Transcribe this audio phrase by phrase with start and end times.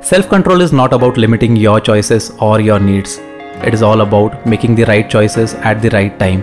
[0.00, 3.20] Self control is not about limiting your choices or your needs.
[3.64, 6.42] It is all about making the right choices at the right time.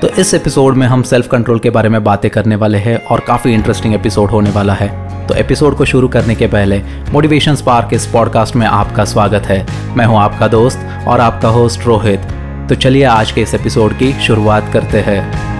[0.00, 3.20] तो इस episode में हम self control के बारे में बातें करने वाले हैं और
[3.20, 4.88] काफ़ी इंटरेस्टिंग एपिसोड होने वाला है
[5.26, 6.82] तो एपिसोड को शुरू करने के पहले
[7.12, 9.66] मोटिवेशन स्पार्क इस पॉडकास्ट में आपका स्वागत है
[9.96, 10.78] मैं हूँ आपका दोस्त
[11.08, 12.20] और आपका होस्ट रोहित
[12.68, 15.57] तो चलिए आज के इस एपिसोड की शुरुआत करते हैं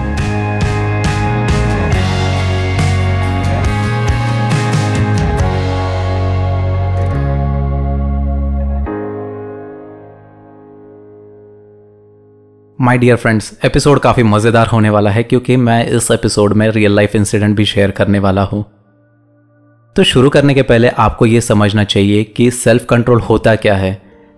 [12.89, 16.95] माय डियर फ्रेंड्स एपिसोड काफ़ी मज़ेदार होने वाला है क्योंकि मैं इस एपिसोड में रियल
[16.95, 18.63] लाइफ इंसिडेंट भी शेयर करने वाला हूँ।
[19.95, 23.93] तो शुरू करने के पहले आपको ये समझना चाहिए कि सेल्फ कंट्रोल होता क्या है।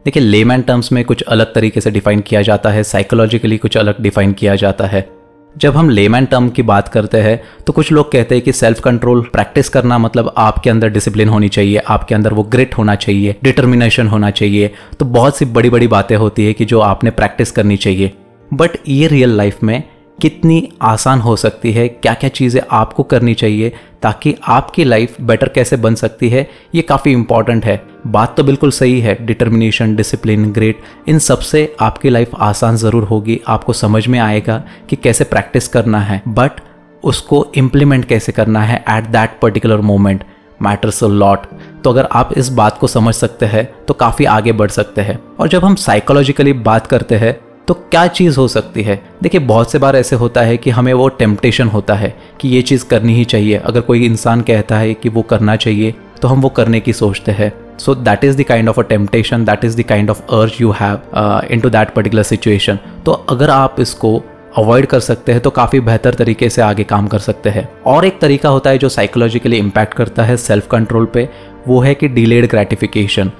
[0.06, 4.02] देखिए लेमैन टर्म्स में कुछ अलग तरीके से डिफाइन किया जाता है साइकोलॉजिकली कुछ अलग
[4.02, 5.08] डिफाइन किया जाता है।
[5.56, 8.80] जब हम लेमैन टर्म की बात करते हैं तो कुछ लोग कहते हैं कि सेल्फ
[8.80, 13.36] कंट्रोल प्रैक्टिस करना मतलब आपके अंदर डिसिप्लिन होनी चाहिए, आपके अंदर वो ग्रिट होना चाहिए
[13.44, 17.52] डिटर्मिनेशन होना चाहिए। तो बहुत सी बड़ी बड़ी बातें होती है कि जो आपने प्रैक्टिस
[17.52, 18.14] करनी चाहिए।
[18.52, 19.84] बट ये रियल लाइफ में
[20.20, 23.72] कितनी आसान हो सकती है क्या क्या चीज़ें आपको करनी चाहिए
[24.02, 28.72] ताकि आपकी लाइफ बेटर कैसे बन सकती है, ये काफ़ी इंपॉर्टेंट है। बात तो बिल्कुल
[28.72, 34.20] सही है डिटर्मिनेशन डिसिप्लिन ग्रेट इन सबसे आपकी लाइफ आसान ज़रूर होगी, आपको समझ में
[34.20, 36.62] आएगा कि कैसे प्रैक्टिस करना है। बट
[37.04, 40.24] उसको इम्प्लीमेंट कैसे करना है at that particular moment
[40.62, 41.46] matters a lot
[41.84, 45.20] तो अगर आप इस बात को समझ सकते हैं तो काफ़ी आगे बढ़ सकते हैं।
[45.40, 47.40] और जब हम साइकोलॉजिकली बात करते हैं
[47.72, 48.96] तो क्या चीज़ हो सकती है?
[49.24, 52.62] देखिए, बहुत से बार ऐसे होता है कि हमें वो टेम्पटेशन होता है कि ये
[52.62, 56.42] चीज़ करनी ही चाहिए। अगर कोई इंसान कहता है कि वो करना चाहिए तो हम
[56.42, 59.78] वो करने की सोचते हैं। So that is the kind of a temptation that is
[59.78, 64.16] the kind of urge you have in to that particular situation तो अगर आप इसको
[64.58, 68.06] अवॉइड कर सकते हैं तो काफ़ी बेहतर तरीके से आगे काम कर सकते हैं। और
[68.06, 71.28] एक तरीका होता है जो साइकोलॉजिकली इम्पैक्ट करता है सेल्फ कंट्रोल पे,
[71.68, 73.32] वो है कि डिलेड ग्रेटिफिकेशन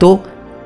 [0.00, 0.18] तो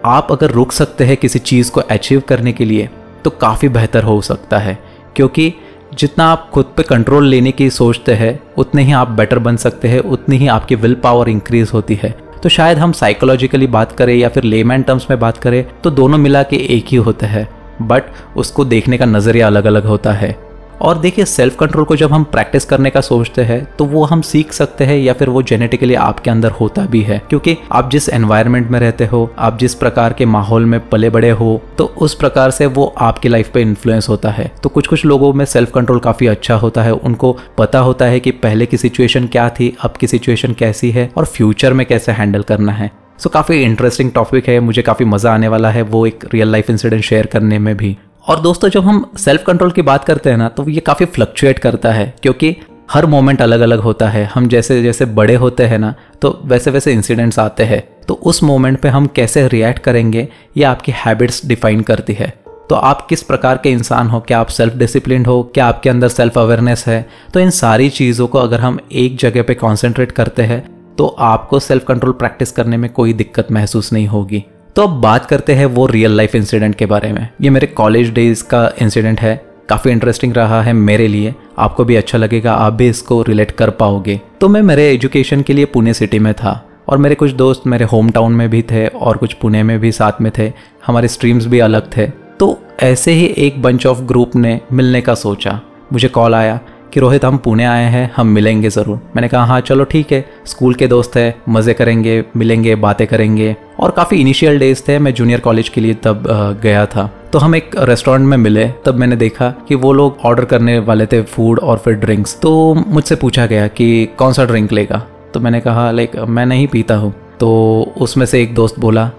[0.06, 2.88] आप अगर रुक सकते हैं किसी चीज़ को अचीव करने के लिए
[3.24, 4.78] तो काफ़ी बेहतर हो सकता है,
[5.16, 5.52] क्योंकि
[5.94, 9.88] जितना आप खुद पे कंट्रोल लेने की सोचते हैं, उतने ही आप बेटर बन सकते
[9.88, 14.14] हैं, उतनी ही आपकी विल पावर इंक्रीज होती है। तो शायद हम साइकोलॉजिकली बात करें
[14.14, 17.48] या फिर लेमैन टर्म्स में बात करें तो दोनों मिला के एक ही होते हैं
[17.82, 18.04] बट
[18.36, 20.36] उसको देखने का नज़रिया अलग अलग होता है।
[20.80, 24.20] और देखिए सेल्फ कंट्रोल को जब हम प्रैक्टिस करने का सोचते हैं तो वो हम
[24.22, 28.08] सीख सकते हैं या फिर वो जेनेटिकली आपके अंदर होता भी है। क्योंकि आप जिस
[28.08, 32.14] एनवायरनमेंट में रहते हो आप जिस प्रकार के माहौल में पले बड़े हो तो उस
[32.14, 35.72] प्रकार से वो आपकी लाइफ पे इन्फ्लुएंस होता है। तो कुछ कुछ लोगों में सेल्फ
[35.74, 39.76] कंट्रोल काफ़ी अच्छा होता है। उनको पता होता है कि पहले की सिचुएशन क्या थी
[39.80, 43.62] अब की सिचुएशन कैसी है और फ्यूचर में कैसे हैंडल करना है। सो so, काफ़ी
[43.62, 47.26] इंटरेस्टिंग टॉपिक है। मुझे काफ़ी मज़ा आने वाला है वो एक रियल लाइफ इंसिडेंट शेयर
[47.26, 50.68] करने में भी। और दोस्तों, जब हम सेल्फ कंट्रोल की बात करते हैं ना तो
[50.68, 52.56] ये काफ़ी फ्लक्चुएट करता है, क्योंकि
[52.90, 56.70] हर मोमेंट अलग अलग होता है। हम जैसे जैसे बड़े होते हैं ना तो वैसे
[56.70, 60.26] वैसे इंसिडेंट्स आते हैं। तो उस मोमेंट पे हम कैसे रिएक्ट करेंगे,
[60.56, 62.32] ये आपकी हैबिट्स डिफाइन करती है।
[62.70, 64.20] तो आप किस प्रकार के इंसान हो?
[64.20, 65.42] क्या आप सेल्फ डिसिप्लिन हो?
[65.54, 67.06] क्या आपके अंदर सेल्फ अवेयरनेस है?
[67.34, 70.62] तो इन सारी चीज़ों को अगर हम एक जगह पे कॉन्सेंट्रेट करते हैं
[70.98, 74.44] तो आपको सेल्फ कंट्रोल प्रैक्टिस करने में कोई दिक्कत महसूस नहीं होगी।
[74.76, 78.12] तो अब बात करते हैं वो रियल लाइफ इंसिडेंट के बारे में। ये मेरे कॉलेज
[78.12, 82.72] डेज़ का इंसिडेंट है। काफ़ी इंटरेस्टिंग रहा है मेरे लिए। आपको भी अच्छा लगेगा, आप
[82.72, 86.68] भी इसको रिलेट कर पाओगे। तो मैं मेरे एजुकेशन के लिए पुणे सिटी में था
[86.88, 89.92] और मेरे कुछ दोस्त मेरे होम टाउन में भी थे और कुछ पुणे में भी
[89.92, 90.52] साथ में थे।
[90.86, 92.06] हमारे स्ट्रीम्स भी अलग थे।
[92.40, 95.60] तो ऐसे ही एक बंच ऑफ़ ग्रुप ने मिलने का सोचा।
[95.92, 96.60] मुझे कॉल आया।
[96.94, 100.24] कि रोहित, हम पुणे आए हैं, हम मिलेंगे ज़रूर। मैंने कहा हाँ चलो ठीक है,
[100.46, 105.14] स्कूल के दोस्त है, मज़े करेंगे, मिलेंगे, बातें करेंगे। और काफ़ी इनिशियल डेज़ थे, मैं
[105.14, 106.24] जूनियर कॉलेज के लिए तब
[106.62, 110.44] गया था। तो हम एक रेस्टोरेंट में मिले, तब मैंने देखा कि वो लोग ऑर्डर
[110.44, 114.72] करने वाले थे फ़ूड और फिर ड्रिंक्स तो मुझसे पूछा गया कि कौन सा ड्रिंक
[114.72, 115.06] लेगा?
[115.34, 119.10] तो मैंने कहा, लाइक, मैं नहीं पीता हूँ। तो उसमें से एक दोस्त बोला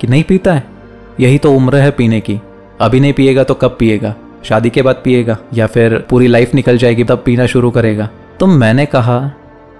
[0.00, 0.64] कि, नहीं पीता है?
[1.20, 2.40] यही तो उम्र है पीने की।
[2.80, 4.14] अभी नहीं पिएगा तो कब पिएगा?
[4.44, 8.08] शादी के बाद पिएगा या फिर पूरी लाइफ निकल जाएगी तब पीना शुरू करेगा।
[8.40, 9.18] तो मैंने कहा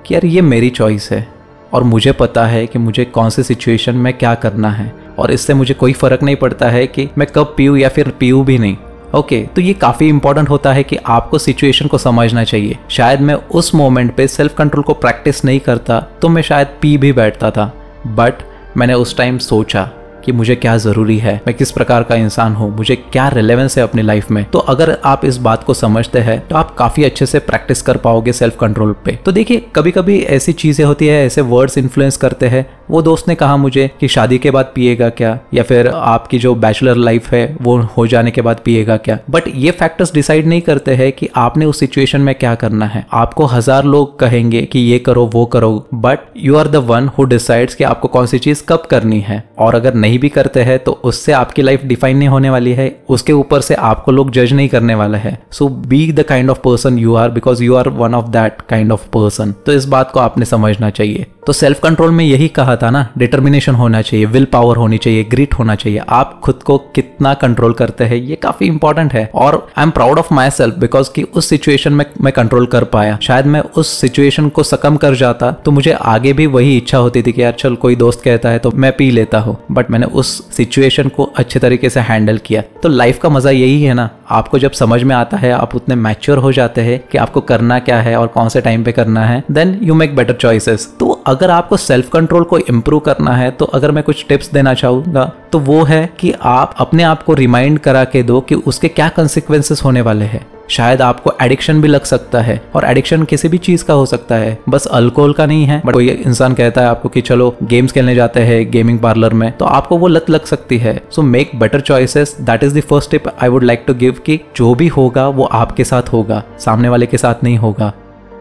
[0.07, 1.27] कि यार ये मेरी चॉइस है
[1.73, 5.55] और मुझे पता है कि मुझे कौन से सिचुएशन में क्या करना है और इससे
[5.55, 8.77] मुझे कोई फ़र्क नहीं पड़ता है कि मैं कब पीऊँ या फिर पीऊँ भी नहीं।
[9.15, 13.21] ओके okay, तो ये काफ़ी इंपॉर्टेंट होता है कि आपको सिचुएशन को समझना चाहिए। शायद
[13.21, 17.13] मैं उस मोमेंट पे सेल्फ कंट्रोल को प्रैक्टिस नहीं करता तो मैं शायद पी भी
[17.13, 17.73] बैठता था।
[18.07, 18.43] बट
[18.77, 19.89] मैंने उस टाइम सोचा
[20.23, 23.85] कि मुझे क्या ज़रूरी है, मैं किस प्रकार का इंसान हूँ, मुझे क्या रिलेवेंस है
[23.85, 27.27] अपनी लाइफ में। तो अगर आप इस बात को समझते हैं तो आप काफ़ी अच्छे
[27.27, 31.25] से प्रैक्टिस कर पाओगे सेल्फ कंट्रोल पे। तो देखिए कभी कभी ऐसी चीज़ें होती है,
[31.27, 35.09] ऐसे वर्ड्स इन्फ्लुएंस करते हैं। वो दोस्त ने कहा मुझे कि शादी के बाद पिएगा
[35.11, 35.39] क्या?
[35.55, 39.19] या फिर आपकी जो बैचलर लाइफ है, वो हो जाने के बाद पिएगा क्या?
[39.31, 43.05] बट ये फैक्टर्स डिसाइड नहीं करते हैं कि आपने उस सिचुएशन में क्या करना है।
[43.13, 47.25] आपको हज़ार लोग कहेंगे कि ये करो, वो करो but you are the one who
[47.27, 50.79] decides कि आपको कौन सी चीज़ कब करनी है। और अगर नहीं भी करते हैं
[50.79, 54.53] तो उससे आपकी लाइफ डिफाइन नहीं होने वाली है। उसके ऊपर से आपको लोग जज
[54.53, 57.89] नहीं करने वाले हैं। So be the kind of person you are because you are
[57.91, 61.81] one of that kind of person तो इस बात को आपने समझना चाहिए। तो सेल्फ
[61.81, 65.75] कंट्रोल में यही कहा था ना डिटर्मिनेशन होना चाहिए विल पावर होनी चाहिए ग्रिट होना
[65.75, 69.91] चाहिए। आप खुद को कितना कंट्रोल करते हैं, ये काफ़ी इंपॉर्टेंट है। और I am
[69.91, 73.89] proud of myself because की उस सिचुएशन में मैं कंट्रोल कर पाया। शायद मैं उस
[74.01, 77.53] सिचुएशन को सकम कर जाता तो मुझे आगे भी वही इच्छा होती थी कि यार,
[77.53, 81.25] चल कोई दोस्त कहता है तो मैं पी लेता हूँ। बट मैंने उस सिचुएशन को
[81.37, 85.03] अच्छे तरीके से हैंडल किया। तो लाइफ का मज़ा यही है ना। आपको जब समझ
[85.03, 88.27] में आता है, आप उतने मैच्योर हो जाते हैं कि आपको करना क्या है और
[88.27, 92.09] कौन से टाइम पे करना है then you make better choices तो अगर आपको सेल्फ
[92.09, 96.09] कंट्रोल को इम्प्रूव करना है तो अगर मैं कुछ टिप्स देना चाहूँगा तो वो है
[96.21, 100.25] कि आप अपने आप को रिमाइंड करा के दो कि उसके क्या कंसिक्वेंसेस होने वाले
[100.25, 104.05] हैं। शायद आपको एडिक्शन भी लग सकता है, और एडिक्शन किसी भी चीज़ का हो
[104.07, 107.55] सकता है। बस अल्कोहल का नहीं है बट कोई इंसान कहता है आपको कि चलो
[107.63, 111.23] गेम्स खेलने जाते हैं गेमिंग पार्लर में तो आपको वो लत लग सकती है। So
[111.23, 114.75] make better choices that is the first tip I would like to give कि जो
[114.75, 117.93] भी होगा, वो आपके साथ होगा, सामने वाले के साथ नहीं होगा।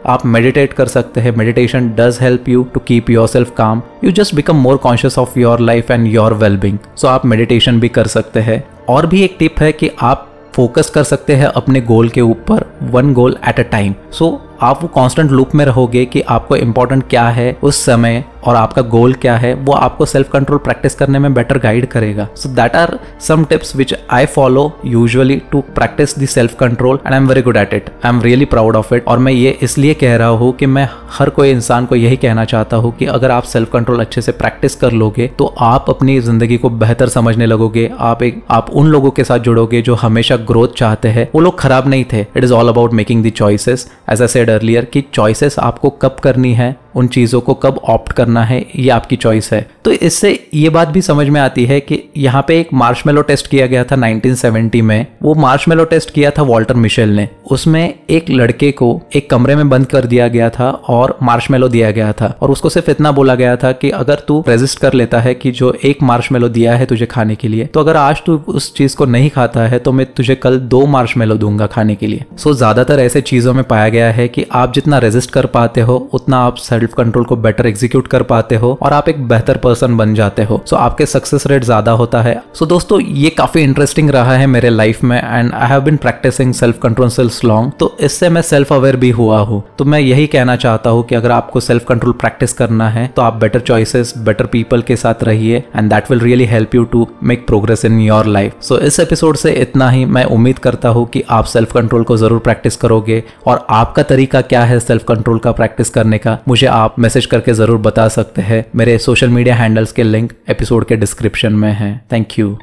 [0.05, 4.35] आप मेडिटेट कर सकते हैं। Meditation does help you to keep yourself calm you just
[4.35, 8.39] become more conscious of your life and your wellbeing so आप मेडिटेशन भी कर सकते
[8.39, 12.21] हैं। और भी एक टिप है कि आप फोकस कर सकते हैं अपने गोल के
[12.21, 14.29] ऊपर one goal at a time so
[14.61, 18.81] आप वो कांस्टेंट लूप में रहोगे कि आपको इंपॉर्टेंट क्या है उस समय और आपका
[18.81, 22.75] गोल क्या है, वो आपको सेल्फ कंट्रोल प्रैक्टिस करने में बेटर गाइड करेगा। So that
[22.75, 27.27] are some tips which I follow usually to practice the self control and I am
[27.27, 30.15] very good at it I am really proud of it और मैं ये इसलिए कह
[30.15, 30.87] रहा हूँ कि मैं
[31.17, 34.31] हर कोई इंसान को यही कहना चाहता हूँ कि अगर आप सेल्फ कंट्रोल अच्छे से
[34.33, 38.87] प्रैक्टिस कर लोगे तो आप अपनी ज़िंदगी को बेहतर समझने लगोगे। आप एक, आप उन
[38.87, 42.43] लोगों के साथ जुड़ोगे जो हमेशा ग्रोथ चाहते हैं। वो लोग खराब नहीं थे। It
[42.43, 46.53] is all about making the choices as I said earlier कि चॉइसेस आपको कब करनी
[46.53, 50.69] है उन चीज़ों को कब ऑप्ट करना है, ये आपकी चॉइस है। तो इससे ये
[50.69, 53.95] बात भी समझ में आती है कि यहाँ पे एक मार्शमेलो टेस्ट किया गया था
[53.97, 59.29] 1970 में। वो मार्शमेलो टेस्ट किया था वॉल्टर मिशेल ने। उसमें एक लड़के को एक
[59.29, 62.89] कमरे में बंद कर दिया गया था और मार्शमेलो दिया गया था। और उसको सिर्फ़
[62.91, 66.49] इतना बोला गया था कि अगर तू रेजिस्ट कर लेता है कि जो एक मार्शमेलो
[66.49, 69.67] दिया है तुझे खाने के लिए तो अगर आज तू उस चीज़ को नहीं खाता
[69.67, 73.53] है तो मैं तुझे कल दो मार्शमेलो दूँगा खाने के लिए। सो ज़्यादातर ऐसे चीज़ों
[73.53, 77.23] में पाया गया है कि आप जितना रेजिस्ट कर पाते हो, उतना आप सेल्फ कंट्रोल
[77.25, 80.75] को बेटर एग्जीक्यूट कर पाते हो और आप एक बेहतर पर्सन बन जाते हो। सो
[80.75, 84.47] so, आपके सक्सेस रेट ज़्यादा होता है। सो so, दोस्तों ये काफ़ी इंटरेस्टिंग रहा है
[84.47, 88.41] मेरे लाइफ में and I have been practicing self control skills long तो इससे मैं
[88.41, 91.85] सेल्फ अवेयर भी हुआ हूँ। तो मैं यही कहना चाहता हूँ कि अगर आपको सेल्फ
[91.87, 96.11] कंट्रोल प्रैक्टिस करना है तो आप बेटर चॉइसेस बेटर पीपल के साथ रहिए and that
[96.11, 99.89] will really help you to make progress in your life so इस एपिसोड से इतना
[99.89, 104.03] ही मैं उम्मीद करता हूँ कि आप सेल्फ कंट्रोल को ज़रूर प्रैक्टिस करोगे और आपका
[104.05, 108.07] तरीका क्या है सेल्फ कंट्रोल का प्रैक्टिस करने का मुझे आप मैसेज करके ज़रूर बता
[108.07, 112.57] सकते हैं। मेरे सोशल मीडिया हैंडल्स के लिंक एपिसोड के डिस्क्रिप्शन में है। थैंक यू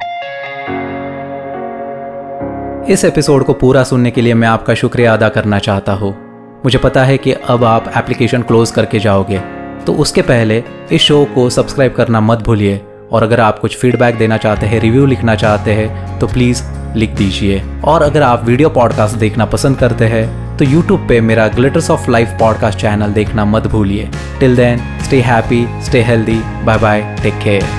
[2.93, 6.11] इस एपिसोड को पूरा सुनने के लिए मैं आपका शुक्रिया अदा करना चाहता हूँ।
[6.65, 9.39] मुझे पता है कि अब आप एप्लीकेशन क्लोज करके जाओगे।
[9.85, 14.15] तो उसके पहले इस शो को सब्सक्राइब करना मत भूलिए। और अगर आप कुछ फीडबैक
[14.15, 16.63] देना चाहते हैं रिव्यू लिखना चाहते हैं तो प्लीज़
[16.95, 21.47] लिख दीजिए। और अगर आप वीडियो पॉडकास्ट देखना पसंद करते हैं तो यूट्यूब पे मेरा
[21.47, 24.09] glitters of life podcast channel देखना मत भूलिए।
[24.39, 27.78] Till then stay happy stay healthy bye bye take care